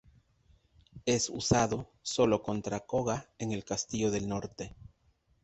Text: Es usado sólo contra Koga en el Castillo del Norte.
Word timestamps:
Es 1.05 1.29
usado 1.29 1.91
sólo 2.01 2.41
contra 2.41 2.79
Koga 2.79 3.29
en 3.37 3.51
el 3.51 3.63
Castillo 3.63 4.09
del 4.09 4.27
Norte. 4.27 4.75